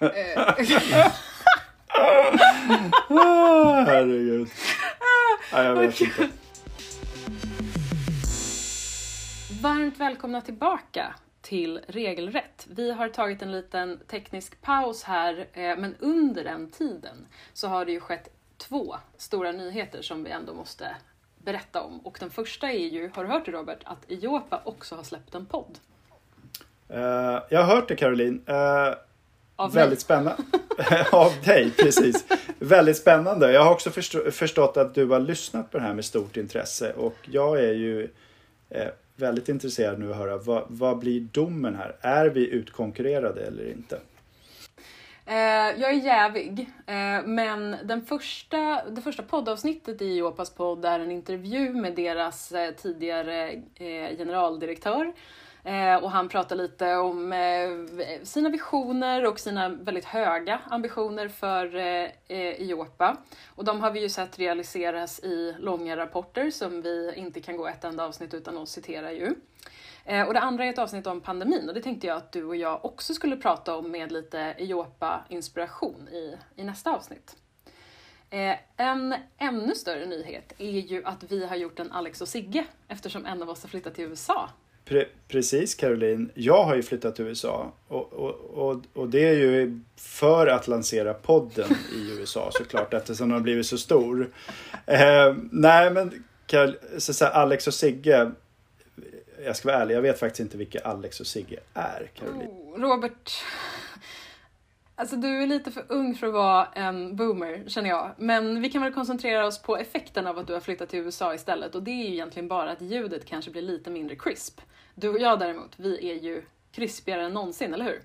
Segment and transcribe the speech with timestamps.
[0.00, 0.08] Ah,
[3.86, 4.48] herregud.
[5.52, 6.28] Nej, jag vet inte.
[9.62, 12.66] Varmt välkomna tillbaka till Regelrätt.
[12.70, 17.84] Vi har tagit en liten teknisk paus här, eh, men under den tiden så har
[17.84, 20.96] det ju skett två stora nyheter som vi ändå måste
[21.38, 22.00] berätta om.
[22.00, 25.34] Och den första är ju, har du hört det Robert, att Iopa också har släppt
[25.34, 25.78] en podd.
[26.88, 28.42] Eh, jag har hört det Caroline.
[28.46, 28.94] Eh,
[29.60, 29.82] Av mig.
[29.82, 30.42] väldigt spännande.
[31.12, 32.24] Av dig, precis.
[32.58, 33.52] Väldigt spännande.
[33.52, 36.92] Jag har också förstå- förstått att du har lyssnat på det här med stort intresse
[36.92, 38.08] och jag är ju
[38.70, 41.96] eh, väldigt intresserad nu att höra vad, vad blir domen här?
[42.00, 43.98] Är vi utkonkurrerade eller inte?
[45.26, 51.00] Eh, jag är jävig, eh, men den första, det första poddavsnittet i Iopas podd är
[51.00, 55.12] en intervju med deras eh, tidigare eh, generaldirektör.
[55.64, 61.76] Eh, och han pratar lite om eh, sina visioner och sina väldigt höga ambitioner för
[61.76, 63.16] eh, eh, Iopa.
[63.46, 67.68] Och de har vi ju sett realiseras i långa rapporter som vi inte kan gå
[67.68, 69.34] ett enda avsnitt utan att citera ju.
[70.04, 72.44] Eh, och det andra är ett avsnitt om pandemin och det tänkte jag att du
[72.44, 77.36] och jag också skulle prata om med lite Iopa-inspiration i, i nästa avsnitt.
[78.30, 82.64] Eh, en ännu större nyhet är ju att vi har gjort en Alex och Sigge
[82.88, 84.50] eftersom en av oss har flyttat till USA.
[84.88, 86.30] Pre- precis Caroline.
[86.34, 90.68] Jag har ju flyttat till USA och, och, och, och det är ju för att
[90.68, 94.30] lansera podden i USA såklart eftersom den har blivit så stor.
[94.86, 98.30] Eh, nej men Carol, så, så här, Alex och Sigge.
[99.44, 102.48] Jag ska vara ärlig, jag vet faktiskt inte vilka Alex och Sigge är Caroline.
[102.48, 103.30] Oh, Robert,
[105.00, 108.10] alltså du är lite för ung för att vara en boomer känner jag.
[108.16, 111.34] Men vi kan väl koncentrera oss på effekten av att du har flyttat till USA
[111.34, 114.60] istället och det är ju egentligen bara att ljudet kanske blir lite mindre crisp.
[114.94, 116.42] Du och jag däremot, vi är ju
[116.72, 118.00] krispigare än någonsin, eller hur?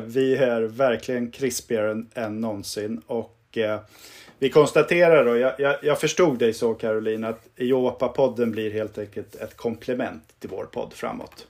[0.06, 3.80] Vi är verkligen krispigare än, än någonsin och eh,
[4.38, 9.34] vi konstaterar då, jag, jag, jag förstod dig så Caroline, att Iopa-podden blir helt enkelt
[9.34, 11.46] ett komplement till vår podd framåt.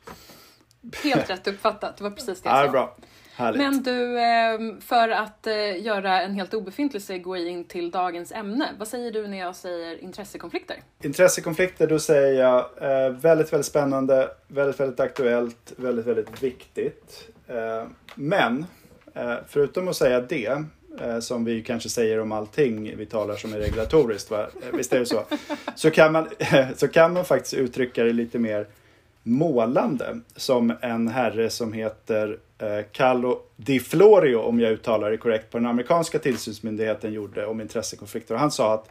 [1.03, 2.73] Helt rätt uppfattat, det var precis det Ja, jag sa.
[2.73, 2.97] bra.
[3.43, 3.61] Härligt.
[3.61, 8.69] Men du, eh, för att eh, göra en helt obefintlig segway in till dagens ämne,
[8.79, 10.77] vad säger du när jag säger intressekonflikter?
[11.03, 17.29] Intressekonflikter, då säger jag eh, väldigt, väldigt spännande, väldigt, väldigt aktuellt, väldigt, väldigt viktigt.
[17.49, 18.67] Eh, men
[19.47, 20.65] förutom att säga det,
[21.21, 24.47] som vi kanske säger om allting vi talar som är regulatoriskt, va?
[24.73, 25.25] Visst är det så?
[25.75, 26.29] Så kan, man,
[26.77, 28.67] så kan man faktiskt uttrycka det lite mer
[29.23, 35.50] målande som en herre som heter Eh, Carlo Di Florio, om jag uttalar det korrekt,
[35.50, 38.34] på den amerikanska tillsynsmyndigheten gjorde om intressekonflikter.
[38.34, 38.89] Och han sa att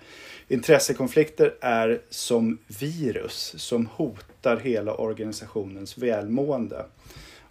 [0.48, 6.86] intressekonflikter är som virus som hotar hela organisationens välmående.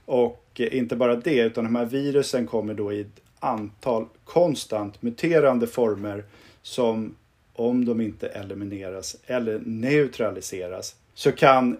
[0.04, 5.66] Och inte bara det, utan de här virusen kommer då i ett antal konstant muterande
[5.66, 6.24] former
[6.62, 7.14] som
[7.52, 11.76] om de inte elimineras eller neutraliseras så kan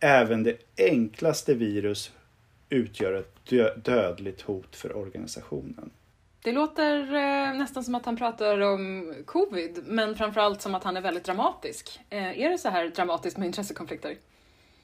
[0.00, 2.10] även det enklaste virus
[2.70, 5.90] utgöra ett dö- dödligt hot för organisationen.
[6.42, 10.96] Det låter eh, nästan som att han pratar om covid, men framförallt som att han
[10.96, 12.00] är väldigt dramatisk.
[12.10, 14.16] Eh, är det så här dramatiskt med intressekonflikter?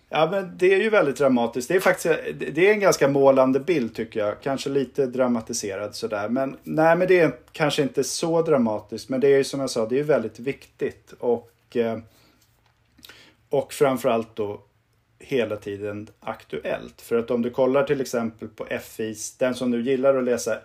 [0.08, 1.68] Ja, men det är ju väldigt dramatiskt.
[1.68, 2.14] Det är faktiskt
[2.54, 4.42] det är en ganska målande bild tycker jag.
[4.42, 6.28] Kanske lite dramatiserad sådär.
[6.28, 9.08] Men nej, men det är kanske inte så dramatiskt.
[9.08, 11.12] Men det är ju som jag sa, det är väldigt viktigt.
[11.18, 11.98] Och, eh,
[13.50, 14.60] och framförallt då
[15.18, 17.02] hela tiden aktuellt.
[17.02, 20.58] För att om du kollar till exempel på FIs, den som nu gillar att läsa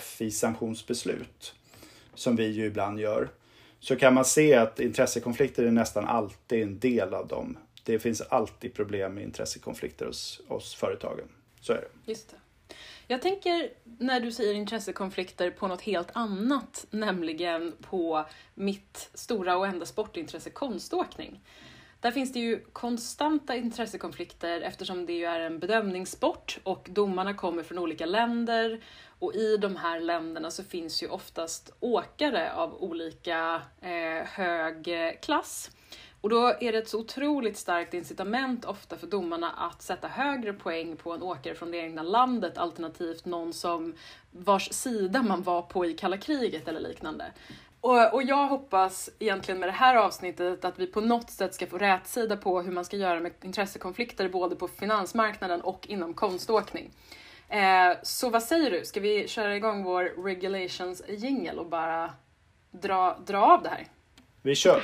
[0.00, 1.54] FIs sanktionsbeslut,
[2.14, 3.28] som vi ju ibland gör,
[3.80, 7.58] så kan man se att intressekonflikter är nästan alltid en del av dem.
[7.84, 11.28] Det finns alltid problem med intressekonflikter hos, hos företagen.
[11.60, 12.10] Så är det.
[12.10, 12.36] Just det.
[13.06, 18.24] Jag tänker när du säger intressekonflikter på något helt annat, nämligen på
[18.54, 21.40] mitt stora och enda sportintresse konståkning.
[22.00, 27.62] Där finns det ju konstanta intressekonflikter eftersom det ju är en bedömningssport och domarna kommer
[27.62, 28.80] från olika länder
[29.18, 35.12] och i de här länderna så finns ju oftast åkare av olika eh, hög eh,
[35.22, 35.70] klass.
[36.20, 40.52] Och då är det ett så otroligt starkt incitament ofta för domarna att sätta högre
[40.52, 43.94] poäng på en åkare från det egna landet alternativt någon som
[44.30, 47.32] vars sida man var på i kalla kriget eller liknande.
[47.80, 51.66] Och, och jag hoppas egentligen med det här avsnittet att vi på något sätt ska
[51.66, 56.90] få rätsida på hur man ska göra med intressekonflikter både på finansmarknaden och inom konståkning.
[57.48, 62.10] Eh, så vad säger du, ska vi köra igång vår regulations jingle och bara
[62.70, 63.86] dra, dra av det här?
[64.42, 64.82] Vi kör!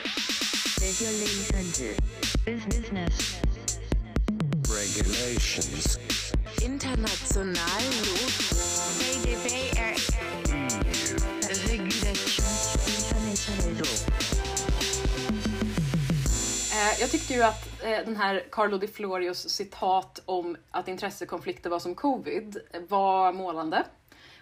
[0.81, 1.94] Regulation.
[2.46, 3.40] Business.
[4.69, 5.98] Regulations.
[6.64, 7.56] International.
[8.98, 10.45] GDPR.
[16.76, 21.70] Eh, jag tyckte ju att eh, den här Carlo Di Florios citat om att intressekonflikter
[21.70, 22.58] var som covid
[22.88, 23.84] var målande.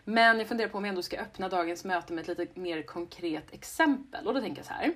[0.04, 2.82] Men jag funderar på om jag ändå ska öppna dagens möte med ett lite mer
[2.82, 4.26] konkret exempel.
[4.26, 4.92] Och då tänker jag så här.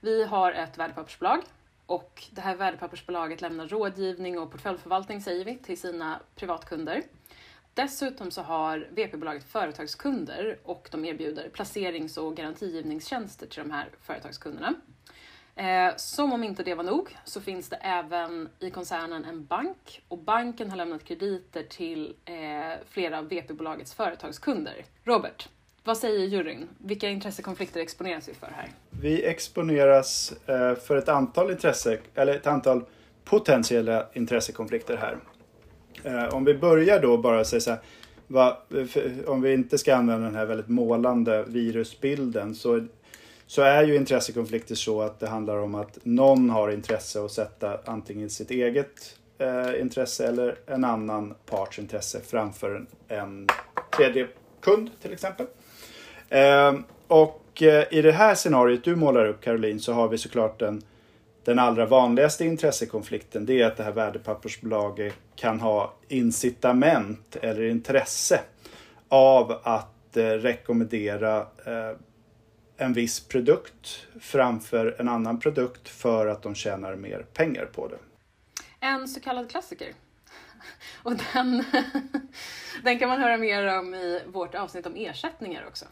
[0.00, 1.42] Vi har ett värdepappersbolag
[1.86, 7.02] och det här värdepappersbolaget lämnar rådgivning och portföljförvaltning, säger vi, till sina privatkunder.
[7.74, 14.74] Dessutom så har VP-bolaget företagskunder och de erbjuder placerings och garantigivningstjänster till de här företagskunderna.
[15.58, 20.02] Eh, som om inte det var nog så finns det även i koncernen en bank
[20.08, 22.34] och banken har lämnat krediter till eh,
[22.88, 24.84] flera av VP-bolagets företagskunder.
[25.04, 25.48] Robert,
[25.84, 26.68] vad säger juryn?
[26.78, 28.68] Vilka intressekonflikter exponeras vi för här?
[28.90, 32.84] Vi exponeras eh, för ett antal intresse, eller ett antal
[33.24, 35.18] potentiella intressekonflikter här.
[36.04, 37.80] Eh, om vi börjar då bara säga så här,
[38.26, 42.86] va, eh, om vi inte ska använda den här väldigt målande virusbilden så,
[43.48, 47.80] så är ju intressekonflikter så att det handlar om att någon har intresse att sätta
[47.84, 53.46] antingen sitt eget eh, intresse eller en annan parts intresse framför en, en
[53.96, 54.28] tredje
[54.60, 55.46] kund till exempel.
[56.28, 56.74] Eh,
[57.06, 60.82] och eh, i det här scenariot du målar upp Caroline så har vi såklart den,
[61.44, 63.46] den allra vanligaste intressekonflikten.
[63.46, 68.40] Det är att det här värdepappersbolaget kan ha incitament eller intresse
[69.08, 71.96] av att eh, rekommendera eh,
[72.78, 77.98] en viss produkt framför en annan produkt för att de tjänar mer pengar på det.
[78.80, 79.92] En så kallad klassiker.
[81.02, 81.64] Och den,
[82.82, 85.84] den kan man höra mer om i vårt avsnitt om ersättningar också.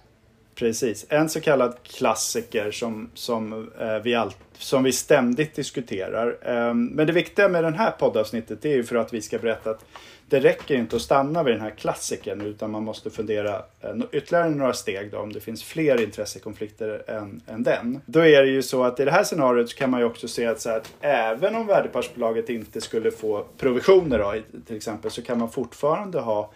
[0.54, 6.38] Precis, en så kallad klassiker som, som, eh, vi, all, som vi ständigt diskuterar.
[6.42, 9.70] Eh, men det viktiga med det här poddavsnittet är ju för att vi ska berätta
[9.70, 9.84] att
[10.28, 14.50] det räcker inte att stanna vid den här klassikern utan man måste fundera eh, ytterligare
[14.50, 18.00] några steg då, om det finns fler intressekonflikter än, än den.
[18.06, 20.28] Då är det ju så att i det här scenariot så kan man ju också
[20.28, 24.34] se att, så här, att även om värdepappersbolaget inte skulle få provisioner då,
[24.66, 26.50] till exempel så kan man fortfarande ha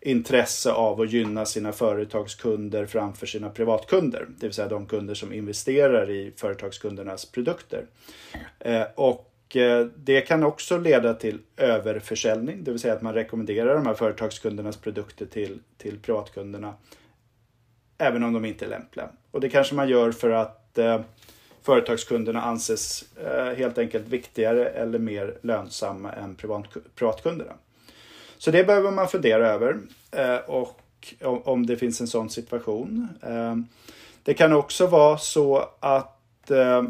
[0.00, 4.26] intresse av att gynna sina företagskunder framför sina privatkunder.
[4.38, 7.86] Det vill säga de kunder som investerar i företagskundernas produkter.
[8.58, 13.74] Eh, och Eh, det kan också leda till överförsäljning, det vill säga att man rekommenderar
[13.74, 16.74] de här företagskundernas produkter till, till privatkunderna
[17.98, 19.08] även om de inte är lämpliga.
[19.30, 21.00] Och det kanske man gör för att eh,
[21.62, 26.64] företagskunderna anses eh, helt enkelt viktigare eller mer lönsamma än privat,
[26.94, 27.52] privatkunderna.
[28.38, 29.78] Så det behöver man fundera över
[30.10, 30.80] eh, och
[31.20, 33.08] om det finns en sån situation.
[33.22, 33.56] Eh,
[34.22, 36.82] det kan också vara så att eh,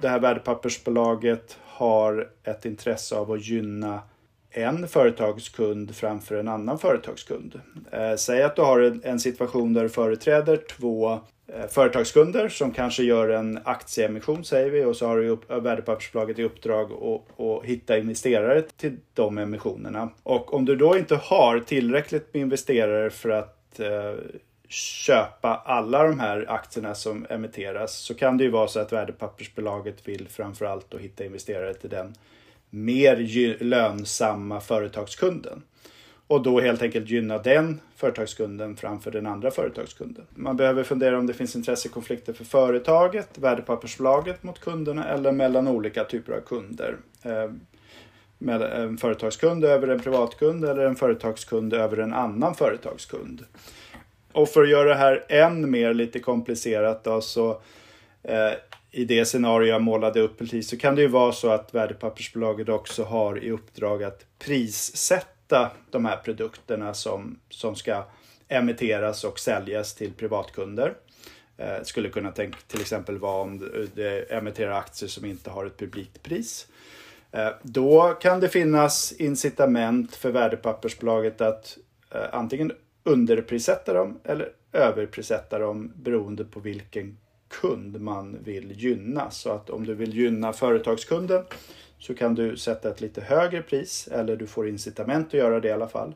[0.00, 4.02] det här värdepappersbolaget har ett intresse av att gynna
[4.50, 7.60] en företagskund framför en annan företagskund.
[7.92, 13.02] Eh, säg att du har en situation där du företräder två eh, företagskunder som kanske
[13.02, 17.64] gör en aktieemission säger vi och så har du eh, värdepappersbolaget i uppdrag att, att
[17.64, 20.08] hitta investerare till de emissionerna.
[20.22, 24.14] Och om du då inte har tillräckligt med investerare för att eh,
[24.72, 30.08] köpa alla de här aktierna som emitteras så kan det ju vara så att värdepappersbolaget
[30.08, 32.14] vill framförallt att hitta investerare till den
[32.70, 33.16] mer
[33.64, 35.62] lönsamma företagskunden
[36.26, 40.26] och då helt enkelt gynna den företagskunden framför den andra företagskunden.
[40.34, 46.04] Man behöver fundera om det finns intressekonflikter för företaget, värdepappersbolaget mot kunderna eller mellan olika
[46.04, 46.96] typer av kunder.
[47.22, 47.60] Ehm,
[48.38, 53.44] med en företagskund över en privatkund eller en företagskund över en annan företagskund.
[54.32, 57.60] Och för att göra det här än mer lite komplicerat då, så
[58.22, 58.52] eh,
[58.90, 62.68] i det scenario jag målade upp precis så kan det ju vara så att värdepappersbolaget
[62.68, 68.04] också har i uppdrag att prissätta de här produkterna som, som ska
[68.48, 70.94] emitteras och säljas till privatkunder.
[71.56, 75.78] Eh, skulle kunna tänka till exempel vara om det emitterar aktier som inte har ett
[75.78, 76.66] publikt pris.
[77.32, 81.78] Eh, då kan det finnas incitament för värdepappersbolaget att
[82.14, 82.72] eh, antingen
[83.04, 89.30] underprissätta dem eller överprissätta dem beroende på vilken kund man vill gynna.
[89.30, 91.44] Så att om du vill gynna företagskunden
[91.98, 95.68] så kan du sätta ett lite högre pris eller du får incitament att göra det
[95.68, 96.14] i alla fall.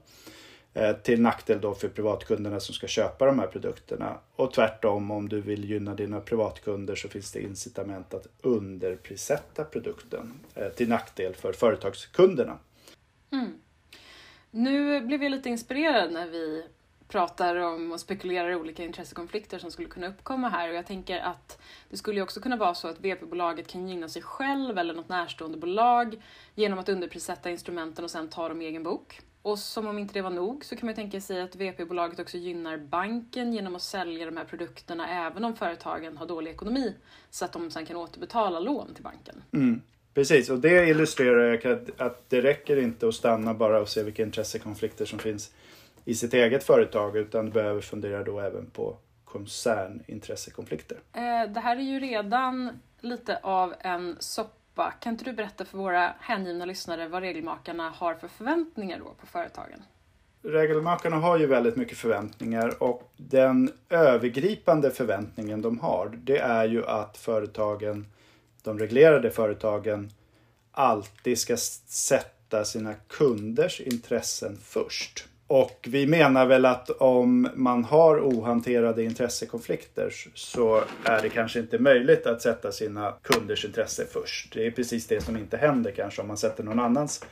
[0.75, 4.19] Eh, till nackdel då för privatkunderna som ska köpa de här produkterna.
[4.37, 10.33] Och tvärtom om du vill gynna dina privatkunder så finns det incitament att underprissätta produkten
[10.55, 12.59] eh, till nackdel för företagskunderna.
[13.33, 13.53] Mm.
[14.56, 16.64] Nu blev jag lite inspirerad när vi
[17.08, 21.18] pratar om och spekulerar i olika intressekonflikter som skulle kunna uppkomma här och jag tänker
[21.18, 24.94] att det skulle ju också kunna vara så att VP-bolaget kan gynna sig själv eller
[24.94, 26.23] något närstående bolag
[26.54, 29.20] genom att underprissätta instrumenten och sen ta dem i egen bok.
[29.42, 32.38] Och som om inte det var nog så kan man tänka sig att VP-bolaget också
[32.38, 36.94] gynnar banken genom att sälja de här produkterna även om företagen har dålig ekonomi
[37.30, 39.42] så att de sen kan återbetala lån till banken.
[39.52, 39.82] Mm.
[40.14, 44.23] Precis, och det illustrerar att, att det räcker inte att stanna bara och se vilka
[44.23, 45.50] intressekonflikter som finns
[46.04, 50.99] i sitt eget företag utan behöver fundera då även på koncernintressekonflikter.
[51.12, 54.94] Eh, det här är ju redan lite av en soppa.
[55.00, 59.26] Kan inte du berätta för våra hängivna lyssnare vad regelmakarna har för förväntningar då på
[59.26, 59.83] företagen?
[60.42, 66.87] Regelmakarna har ju väldigt mycket förväntningar och den övergripande förväntningen de har det är ju
[66.87, 68.06] att företagen,
[68.64, 70.11] de reglerade företagen
[70.73, 75.28] alltid ska sätta sina kunders intressen först.
[75.47, 81.78] Och vi menar väl att om man har ohanterade intressekonflikter så är det kanske inte
[81.78, 84.52] möjligt att sätta sina kunders intresse först.
[84.54, 87.25] Det är precis det som inte händer kanske om man sätter någon annans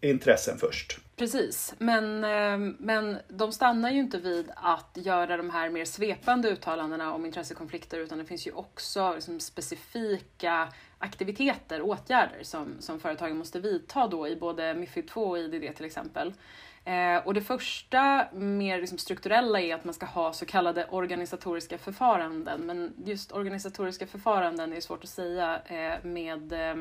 [0.00, 0.98] intressen först.
[1.16, 6.50] Precis, men, eh, men de stannar ju inte vid att göra de här mer svepande
[6.50, 13.38] uttalandena om intressekonflikter utan det finns ju också liksom specifika aktiviteter, åtgärder som, som företagen
[13.38, 16.32] måste vidta då i både Mifid 2 och IDD till exempel.
[16.84, 21.78] Eh, och det första, mer liksom strukturella, är att man ska ha så kallade organisatoriska
[21.78, 22.60] förfaranden.
[22.60, 26.74] Men just organisatoriska förfaranden är svårt att säga eh, med eh,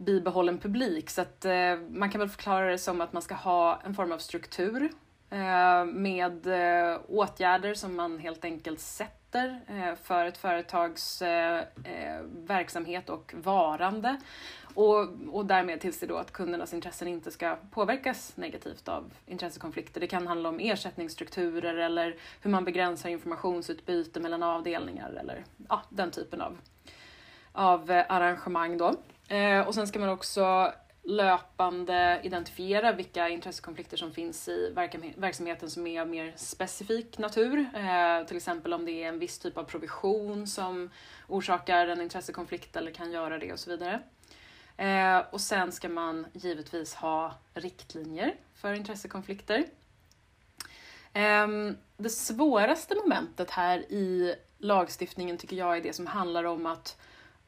[0.00, 1.10] bibehållen publik.
[1.10, 4.12] Så att eh, man kan väl förklara det som att man ska ha en form
[4.12, 4.90] av struktur
[5.30, 12.22] eh, med eh, åtgärder som man helt enkelt sätter eh, för ett företags eh, eh,
[12.32, 14.16] verksamhet och varande.
[14.74, 20.00] Och, och därmed tillse då att kundernas intressen inte ska påverkas negativt av intressekonflikter.
[20.00, 26.10] Det kan handla om ersättningsstrukturer eller hur man begränsar informationsutbyte mellan avdelningar eller ja, den
[26.10, 26.58] typen av,
[27.52, 28.94] av arrangemang då.
[29.30, 30.72] Eh, och sen ska man också
[31.02, 34.72] löpande identifiera vilka intressekonflikter som finns i
[35.16, 37.58] verksamheten som är av mer specifik natur.
[37.58, 40.90] Eh, till exempel om det är en viss typ av provision som
[41.28, 44.00] orsakar en intressekonflikt eller kan göra det och så vidare.
[44.76, 49.64] Eh, och sen ska man givetvis ha riktlinjer för intressekonflikter.
[51.12, 51.48] Eh,
[51.96, 56.96] det svåraste momentet här i lagstiftningen tycker jag är det som handlar om att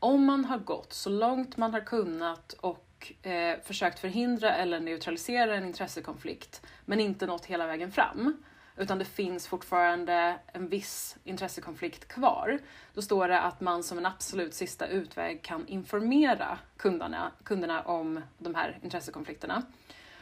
[0.02, 5.54] om man har gått så långt man har kunnat och eh, försökt förhindra eller neutralisera
[5.54, 8.42] en intressekonflikt men inte nått hela vägen fram
[8.76, 12.58] utan det finns fortfarande en viss intressekonflikt kvar.
[12.94, 18.20] Då står det att man som en absolut sista utväg kan informera kunderna, kunderna om
[18.38, 19.62] de här intressekonflikterna.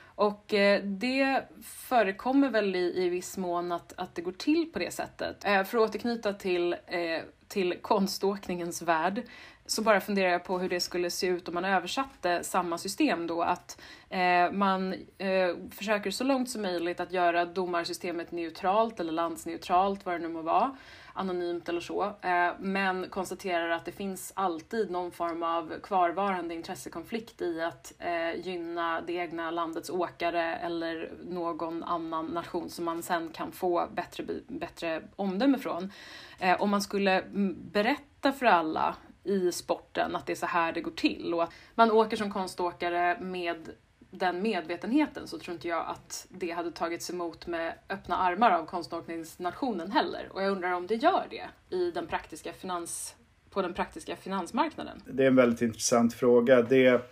[0.03, 4.79] Och eh, det förekommer väl i, i viss mån att, att det går till på
[4.79, 5.45] det sättet.
[5.45, 9.23] Eh, för att återknyta till, eh, till konståkningens värld
[9.67, 13.27] så bara funderar jag på hur det skulle se ut om man översatte samma system
[13.27, 19.13] då, att eh, man eh, försöker så långt som möjligt att göra domarsystemet neutralt eller
[19.13, 20.77] landsneutralt, vad det nu må vara,
[21.15, 27.43] anonymt eller så, eh, men konstaterar att det finns alltid någon form av kvarvarande intressekonflikt
[27.43, 33.29] i att eh, gynna det egna landets åkare eller någon annan nation som man sen
[33.29, 35.93] kan få bättre, bättre omdöme från.
[36.39, 37.25] Eh, om man skulle
[37.73, 41.53] berätta för alla i sporten att det är så här det går till och att
[41.75, 43.71] man åker som konståkare med
[44.11, 48.67] den medvetenheten så tror inte jag att det hade tagits emot med öppna armar av
[48.67, 50.29] konståkningsnationen heller.
[50.31, 53.15] Och jag undrar om det gör det i den praktiska finans,
[53.51, 55.03] på den praktiska finansmarknaden?
[55.07, 56.63] Det är en väldigt intressant fråga.
[56.63, 57.11] Det,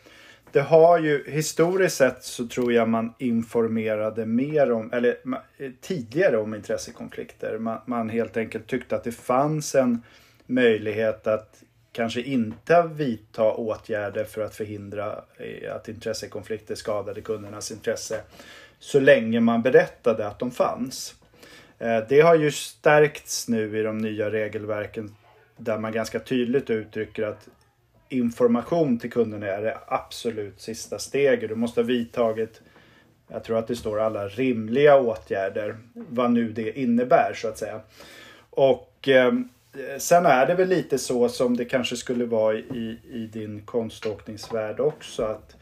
[0.53, 5.17] det har ju historiskt sett så tror jag man informerade mer om, eller
[5.81, 7.59] tidigare om intressekonflikter.
[7.59, 10.03] Man, man helt enkelt tyckte att det fanns en
[10.47, 11.63] möjlighet att
[11.99, 18.21] kanske inte vidta åtgärder för att förhindra eh, att intressekonflikter skadade kundernas intresse
[18.79, 21.15] så länge man berättade att de fanns.
[21.79, 25.15] Eh, det har ju stärkts nu i de nya regelverken
[25.57, 27.49] där man ganska tydligt uttrycker att
[28.09, 31.49] information till kunderna är det absolut sista steget.
[31.49, 32.61] Du måste ha vidtagit,
[33.29, 37.81] jag tror att det står alla rimliga åtgärder, vad nu det innebär så att säga.
[38.51, 39.33] Och eh,
[39.99, 44.81] Sen är det väl lite så som det kanske skulle vara i, i din konståkningsvärld
[44.81, 45.23] också.
[45.23, 45.57] att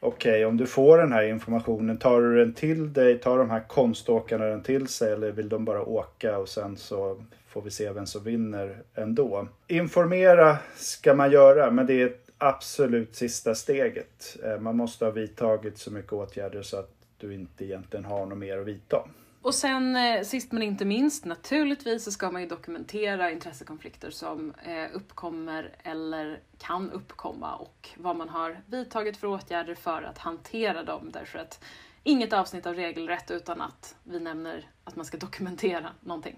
[0.00, 3.18] Okej, okay, om du får den här informationen, tar du den till dig?
[3.18, 7.22] Tar de här konståkarna den till sig eller vill de bara åka och sen så
[7.48, 9.48] får vi se vem som vinner ändå?
[9.66, 14.36] Informera ska man göra, men det är absolut sista steget.
[14.44, 18.38] Eh, man måste ha vidtagit så mycket åtgärder så att du inte egentligen har något
[18.38, 19.08] mer att vidta.
[19.46, 24.54] Och sen eh, sist men inte minst, naturligtvis så ska man ju dokumentera intressekonflikter som
[24.64, 30.82] eh, uppkommer eller kan uppkomma och vad man har vidtagit för åtgärder för att hantera
[30.82, 31.10] dem.
[31.12, 31.64] Därför att
[32.02, 36.36] inget avsnitt av regelrätt utan att vi nämner att man ska dokumentera någonting.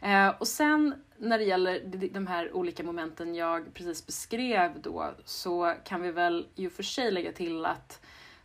[0.00, 5.14] Eh, och sen när det gäller de- de här olika momenten jag precis beskrev då
[5.24, 8.00] så kan vi väl i och för sig lägga till att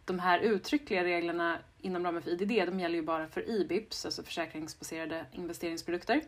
[0.05, 4.23] de här uttryckliga reglerna inom ramen för IDD, de gäller ju bara för IBIPs, alltså
[4.23, 6.21] försäkringsbaserade investeringsprodukter.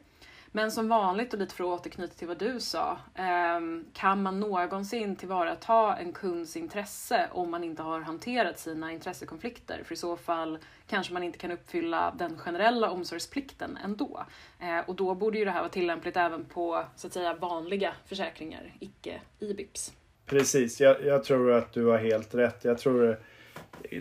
[0.52, 4.40] Men som vanligt, och lite för att återknyta till vad du sa, ehm, kan man
[4.40, 9.82] någonsin tillvarata en kunds intresse om man inte har hanterat sina intressekonflikter?
[9.86, 14.26] För i så fall kanske man inte kan uppfylla den generella omsorgsplikten ändå.
[14.60, 17.94] Eh, och då borde ju det här vara tillämpligt även på så att säga vanliga
[18.06, 19.94] försäkringar, icke IBIPs.
[20.26, 22.66] Precis, jag, jag tror att du har helt rätt.
[22.66, 23.20] Jag tror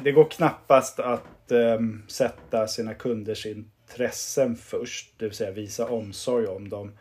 [0.03, 6.47] det, går knappast att um, sätta sina kunders intressen först, det vill säga visa omsorg
[6.47, 6.93] om dem,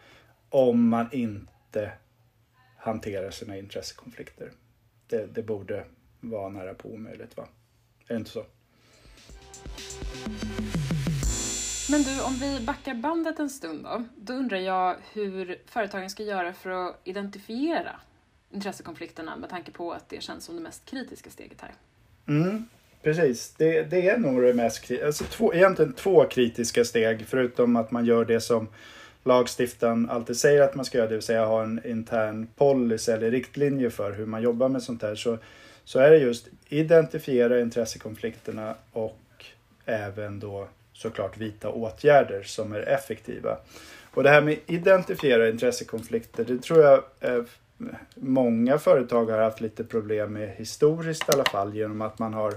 [0.50, 1.91] om man inte
[2.77, 4.51] hanterar sina intressekonflikter.
[5.08, 5.86] Det, det borde
[6.20, 7.48] vara nära på omöjligt, va?
[8.08, 8.46] Är det inte så?
[11.89, 14.03] Men du, om vi backar bandet en stund då.
[14.15, 18.00] Då undrar jag hur företagen ska göra för att identifiera
[18.51, 21.74] intressekonflikterna med tanke på att det känns som det mest kritiska steget här.
[22.27, 22.65] Mm,
[23.03, 27.91] precis, det, det är nog det mest alltså två, egentligen två kritiska steg förutom att
[27.91, 28.67] man gör det som
[29.24, 33.32] lagstiftaren alltid säger att man ska göra, det vill säga ha en intern policy eller
[33.32, 35.15] riktlinje för hur man jobbar med sånt här.
[35.15, 35.38] Så,
[35.84, 39.46] så är det just identifiera intressekonflikterna och
[39.86, 43.58] även då såklart vidta åtgärder som är effektiva.
[44.13, 47.44] Och det här med identifiera intressekonflikter, det tror jag eh,
[48.15, 52.53] många företag har haft lite problem med historiskt i alla fall genom att man har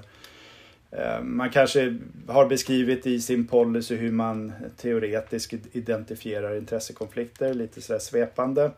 [0.91, 8.01] eh, man kanske har beskrivit i sin policy hur man teoretiskt identifierar intressekonflikter, lite sådär
[8.01, 8.71] svepande.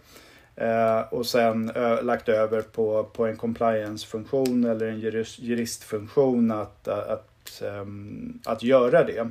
[0.57, 6.89] Eh, och sen eh, lagt över på, på en compliance-funktion eller en jurist, juristfunktion att,
[6.89, 9.31] att, att, ehm, att göra det.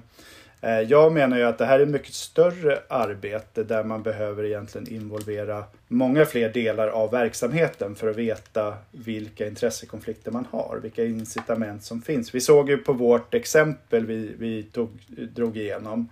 [0.62, 4.44] Eh, jag menar ju att det här är ett mycket större arbete där man behöver
[4.44, 11.06] egentligen involvera många fler delar av verksamheten för att veta vilka intressekonflikter man har, vilka
[11.06, 12.36] incitament som finns.
[12.36, 16.10] Vi såg ju på vårt exempel vi, vi tog, drog igenom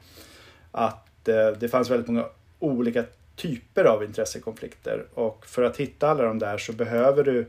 [0.72, 2.26] att eh, det fanns väldigt många
[2.60, 3.04] olika
[3.36, 7.46] typer av intressekonflikter och för att hitta alla de där så behöver du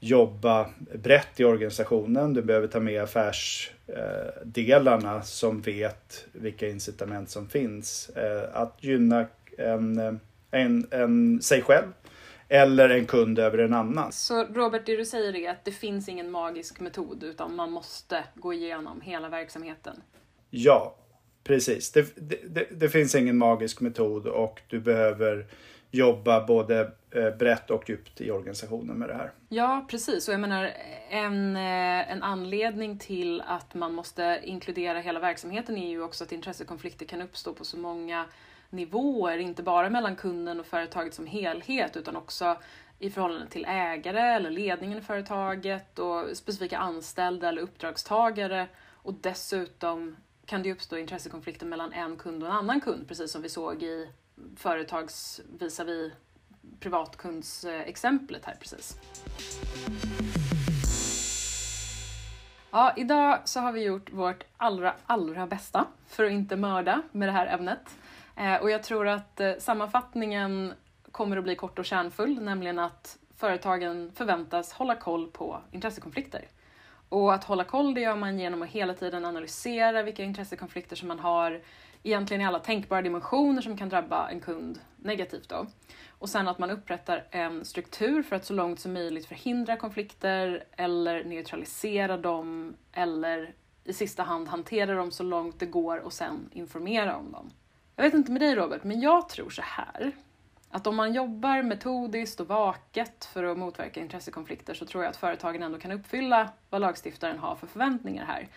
[0.00, 2.34] jobba brett i organisationen.
[2.34, 8.08] Du behöver ta med affärs affärsdelarna som vet vilka incitament som finns.
[8.08, 9.26] Eh, Att gynna
[9.58, 11.86] en, en, en, sig själv
[12.48, 14.12] eller en kund över en annan.
[14.12, 18.24] Så Robert, det du säger är att det finns ingen magisk metod utan man måste
[18.34, 19.96] gå igenom hela verksamheten.
[20.50, 20.94] Ja,
[21.44, 21.92] precis.
[21.92, 25.46] Det, det, det, det finns ingen magisk metod och du behöver
[25.92, 29.32] jobba både eh, brett och djupt i organisationen med det här.
[29.48, 30.28] Ja, precis.
[30.28, 30.70] Och jag menar,
[31.10, 36.32] en, eh, en anledning till att man måste inkludera hela verksamheten är ju också att
[36.32, 38.24] intressekonflikter kan uppstå på så många
[38.70, 42.56] nivåer, inte bara mellan kunden och företaget som helhet, utan också
[42.98, 48.66] i förhållande till ägare eller ledningen i företaget och specifika anställda eller uppdragstagare.
[48.90, 53.42] Och dessutom kan det uppstå intressekonflikter mellan en kund och en annan kund, precis som
[53.42, 54.08] vi såg i
[54.56, 56.12] företags visavi
[56.80, 58.98] privatkundsexemplet här precis.
[62.70, 67.28] Ja, idag så har vi gjort vårt allra, allra bästa för att inte mörda med
[67.28, 67.98] det här ämnet.
[68.36, 70.72] Eh, och jag tror att eh, sammanfattningen
[71.10, 76.48] kommer att bli kort och kärnfull, nämligen att företagen förväntas hålla koll på intressekonflikter.
[77.08, 81.08] Och att hålla koll det gör man genom att hela tiden analysera vilka intressekonflikter som
[81.08, 81.60] man har
[82.02, 85.48] egentligen i alla tänkbara dimensioner som kan drabba en kund negativt.
[85.48, 85.66] Då.
[86.08, 90.64] Och sen att man upprättar en struktur för att så långt som möjligt förhindra konflikter
[90.76, 96.50] eller neutralisera dem eller i sista hand hantera dem så långt det går och sen
[96.52, 97.50] informera om dem.
[97.96, 100.12] Jag vet inte med dig Robert, men jag tror så här.
[100.70, 105.16] Att om man jobbar metodiskt och vaket för att motverka intressekonflikter så tror jag att
[105.16, 108.48] företagen ändå kan uppfylla vad lagstiftaren har för förväntningar här.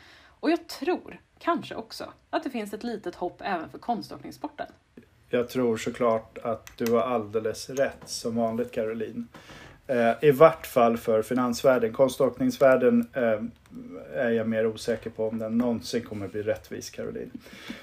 [0.45, 4.65] Och jag tror kanske också att det finns ett litet hopp även för konståkningssporten.
[5.29, 9.27] Jag tror såklart att du har alldeles rätt som vanligt Caroline.
[9.87, 11.93] Eh, I vart fall för finansvärlden.
[11.93, 13.41] Konståkningsvärlden eh,
[14.13, 17.31] är jag mer osäker på om den någonsin kommer bli rättvis Caroline.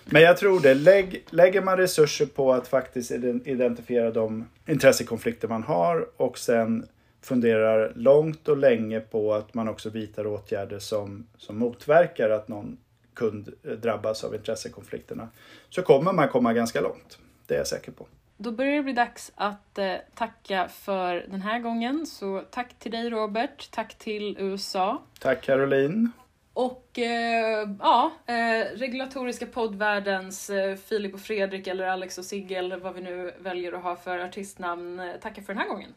[0.04, 0.74] Men jag tror det.
[0.74, 6.86] Lägg, lägger man resurser på att faktiskt identifiera de intressekonflikter man har och sen
[7.22, 12.78] funderar långt och länge på att man också vidtar åtgärder som, som motverkar att någon
[13.14, 15.28] kund eh, drabbas av intressekonflikterna
[15.70, 17.18] så kommer man komma ganska långt.
[17.46, 18.06] Det är jag säker på.
[18.36, 22.06] Då börjar det bli dags att eh, tacka för den här gången.
[22.06, 25.02] Så tack till dig Robert, tack till USA.
[25.20, 26.10] Tack Caroline.
[26.54, 32.76] Och eh, ja, eh, regulatoriska poddvärldens eh, Filip och Fredrik eller Alex och Sigge eller
[32.76, 35.94] vad vi nu väljer att ha för artistnamn eh, tackar för den här gången.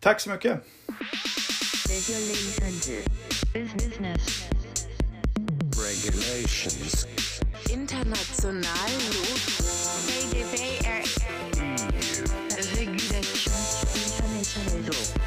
[0.00, 0.64] Tack så mycket.
[1.88, 2.88] Regulations.
[7.70, 8.54] International rules.
[8.54, 8.90] Lot.
[10.32, 11.04] GDPR.
[12.78, 13.84] Regulations.
[13.94, 15.19] International rules.